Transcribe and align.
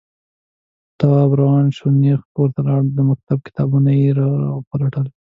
تواب 0.99 1.31
روان 1.39 1.65
شو، 1.75 1.87
نېغ 2.01 2.19
کور 2.35 2.49
ته 2.55 2.61
لاړ، 2.67 2.81
د 2.97 2.99
مکتب 3.11 3.37
کتابونه 3.47 3.89
يې 3.99 4.09
راوپلټل. 4.19 5.07